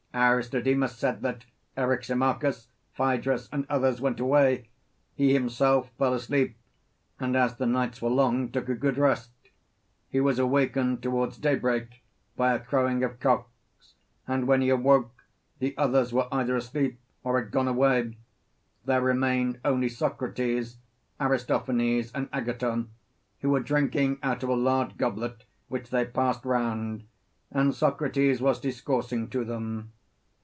Aristodemus 0.13 0.97
said 0.97 1.21
that 1.21 1.45
Eryximachus, 1.77 2.67
Phaedrus, 2.91 3.47
and 3.49 3.65
others 3.69 4.01
went 4.01 4.19
away 4.19 4.67
he 5.15 5.31
himself 5.31 5.89
fell 5.97 6.13
asleep, 6.13 6.57
and 7.17 7.33
as 7.37 7.55
the 7.55 7.65
nights 7.65 8.01
were 8.01 8.09
long 8.09 8.51
took 8.51 8.67
a 8.67 8.75
good 8.75 8.97
rest: 8.97 9.31
he 10.09 10.19
was 10.19 10.37
awakened 10.37 11.01
towards 11.01 11.37
daybreak 11.37 12.03
by 12.35 12.51
a 12.53 12.59
crowing 12.59 13.05
of 13.05 13.21
cocks, 13.21 13.93
and 14.27 14.47
when 14.49 14.59
he 14.59 14.67
awoke, 14.67 15.23
the 15.59 15.73
others 15.77 16.11
were 16.11 16.27
either 16.29 16.57
asleep, 16.57 16.99
or 17.23 17.39
had 17.41 17.49
gone 17.49 17.69
away; 17.69 18.17
there 18.83 18.99
remained 19.01 19.61
only 19.63 19.87
Socrates, 19.87 20.79
Aristophanes, 21.21 22.11
and 22.11 22.27
Agathon, 22.33 22.89
who 23.39 23.49
were 23.51 23.61
drinking 23.61 24.19
out 24.21 24.43
of 24.43 24.49
a 24.49 24.55
large 24.55 24.97
goblet 24.97 25.45
which 25.69 25.89
they 25.89 26.03
passed 26.03 26.43
round, 26.43 27.05
and 27.49 27.73
Socrates 27.73 28.41
was 28.41 28.59
discoursing 28.59 29.29
to 29.29 29.45
them. 29.45 29.93